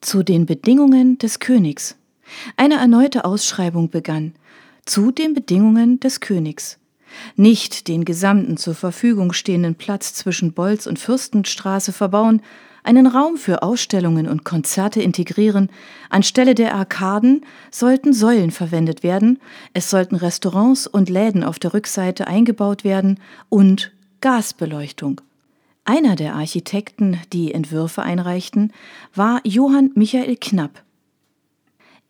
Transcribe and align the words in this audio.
Zu 0.00 0.22
den 0.22 0.46
Bedingungen 0.46 1.18
des 1.18 1.40
Königs. 1.40 1.96
Eine 2.56 2.76
erneute 2.76 3.24
Ausschreibung 3.24 3.90
begann. 3.90 4.32
Zu 4.86 5.10
den 5.10 5.34
Bedingungen 5.34 5.98
des 5.98 6.20
Königs. 6.20 6.78
Nicht 7.34 7.88
den 7.88 8.04
gesamten 8.04 8.56
zur 8.56 8.74
Verfügung 8.74 9.32
stehenden 9.32 9.74
Platz 9.74 10.14
zwischen 10.14 10.52
Bolz 10.52 10.86
und 10.86 11.00
Fürstenstraße 11.00 11.92
verbauen, 11.92 12.42
einen 12.84 13.08
Raum 13.08 13.36
für 13.36 13.62
Ausstellungen 13.64 14.28
und 14.28 14.44
Konzerte 14.44 15.02
integrieren, 15.02 15.68
anstelle 16.10 16.54
der 16.54 16.76
Arkaden 16.76 17.44
sollten 17.72 18.12
Säulen 18.12 18.52
verwendet 18.52 19.02
werden, 19.02 19.40
es 19.74 19.90
sollten 19.90 20.14
Restaurants 20.14 20.86
und 20.86 21.08
Läden 21.08 21.42
auf 21.42 21.58
der 21.58 21.74
Rückseite 21.74 22.28
eingebaut 22.28 22.84
werden 22.84 23.18
und 23.48 23.92
Gasbeleuchtung. 24.20 25.20
Einer 25.88 26.16
der 26.16 26.34
Architekten, 26.34 27.18
die 27.32 27.54
Entwürfe 27.54 28.02
einreichten, 28.02 28.74
war 29.14 29.40
Johann 29.44 29.90
Michael 29.94 30.36
Knapp. 30.36 30.82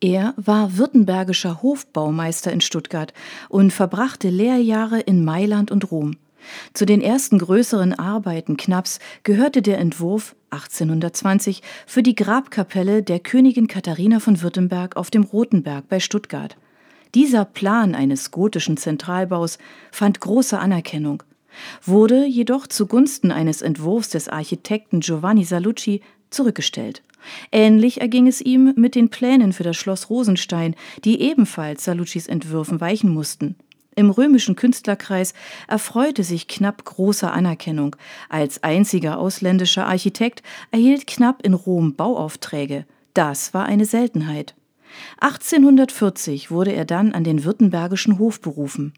Er 0.01 0.33
war 0.35 0.75
württembergischer 0.75 1.61
Hofbaumeister 1.61 2.51
in 2.51 2.59
Stuttgart 2.59 3.13
und 3.47 3.71
verbrachte 3.71 4.29
Lehrjahre 4.29 4.99
in 4.99 5.23
Mailand 5.23 5.71
und 5.71 5.91
Rom. 5.91 6.17
Zu 6.73 6.85
den 6.85 6.99
ersten 6.99 7.39
größeren 7.39 7.93
Arbeiten 7.93 8.57
Knapps 8.57 8.99
gehörte 9.23 9.61
der 9.61 9.77
Entwurf 9.77 10.35
1820 10.49 11.61
für 11.87 12.03
die 12.03 12.15
Grabkapelle 12.15 13.01
der 13.01 13.21
Königin 13.21 13.67
Katharina 13.67 14.19
von 14.19 14.41
Württemberg 14.41 14.97
auf 14.97 15.09
dem 15.09 15.23
Rotenberg 15.23 15.87
bei 15.87 16.01
Stuttgart. 16.01 16.57
Dieser 17.15 17.45
Plan 17.45 17.95
eines 17.95 18.31
gotischen 18.31 18.75
Zentralbaus 18.75 19.57
fand 19.89 20.19
große 20.19 20.59
Anerkennung, 20.59 21.23
wurde 21.83 22.25
jedoch 22.25 22.67
zugunsten 22.67 23.31
eines 23.31 23.61
Entwurfs 23.61 24.09
des 24.09 24.29
Architekten 24.29 24.99
Giovanni 24.99 25.43
Salucci 25.43 26.01
zurückgestellt. 26.29 27.03
Ähnlich 27.51 28.01
erging 28.01 28.27
es 28.27 28.41
ihm 28.41 28.73
mit 28.75 28.95
den 28.95 29.09
Plänen 29.09 29.53
für 29.53 29.63
das 29.63 29.77
Schloss 29.77 30.09
Rosenstein, 30.09 30.75
die 31.03 31.21
ebenfalls 31.21 31.83
Saluccis 31.83 32.27
Entwürfen 32.27 32.79
weichen 32.81 33.09
mussten. 33.09 33.55
Im 33.95 34.11
römischen 34.11 34.55
Künstlerkreis 34.55 35.33
erfreute 35.67 36.23
sich 36.23 36.47
Knapp 36.47 36.85
großer 36.85 37.33
Anerkennung. 37.33 37.97
Als 38.29 38.63
einziger 38.63 39.19
ausländischer 39.19 39.87
Architekt 39.87 40.41
erhielt 40.71 41.05
Knapp 41.05 41.45
in 41.45 41.53
Rom 41.53 41.95
Bauaufträge. 41.95 42.85
Das 43.13 43.53
war 43.53 43.65
eine 43.65 43.85
Seltenheit. 43.85 44.55
1840 45.19 46.49
wurde 46.49 46.71
er 46.71 46.85
dann 46.85 47.11
an 47.11 47.23
den 47.23 47.43
württembergischen 47.43 48.19
Hof 48.19 48.39
berufen. 48.39 48.93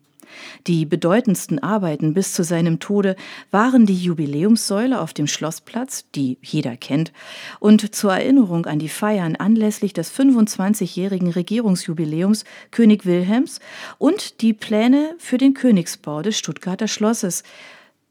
Die 0.67 0.85
bedeutendsten 0.85 1.59
Arbeiten 1.59 2.13
bis 2.13 2.33
zu 2.33 2.43
seinem 2.43 2.79
Tode 2.79 3.15
waren 3.51 3.85
die 3.85 3.95
Jubiläumssäule 3.95 4.99
auf 4.99 5.13
dem 5.13 5.27
Schlossplatz, 5.27 6.05
die 6.15 6.37
jeder 6.41 6.77
kennt, 6.77 7.11
und 7.59 7.93
zur 7.93 8.13
Erinnerung 8.13 8.65
an 8.65 8.79
die 8.79 8.89
Feiern 8.89 9.35
anlässlich 9.35 9.93
des 9.93 10.11
25-jährigen 10.13 11.31
Regierungsjubiläums 11.31 12.45
König 12.71 13.05
Wilhelms 13.05 13.59
und 13.97 14.41
die 14.41 14.53
Pläne 14.53 15.15
für 15.17 15.37
den 15.37 15.53
Königsbau 15.53 16.21
des 16.21 16.37
Stuttgarter 16.37 16.87
Schlosses, 16.87 17.43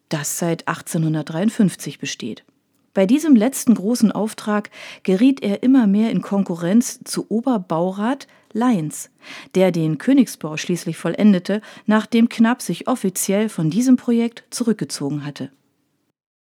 das 0.09 0.39
seit 0.39 0.69
1853 0.69 1.99
besteht. 1.99 2.45
Bei 2.93 3.07
diesem 3.07 3.37
letzten 3.37 3.75
großen 3.75 4.11
Auftrag 4.11 4.71
geriet 5.05 5.43
er 5.43 5.63
immer 5.63 5.87
mehr 5.87 6.11
in 6.11 6.23
Konkurrenz 6.23 7.01
zu 7.05 7.27
Oberbaurat 7.29 8.27
Leins, 8.53 9.11
der 9.55 9.71
den 9.71 9.99
Königsbau 9.99 10.57
schließlich 10.57 10.97
vollendete, 10.97 11.63
nachdem 11.87 12.29
Knapp 12.29 12.63
sich 12.63 12.89
offiziell 12.89 13.49
von 13.49 13.71
diesem 13.71 13.97
Projekt 13.97 14.45
zurückgezogen 14.51 15.25
hatte 15.25 15.51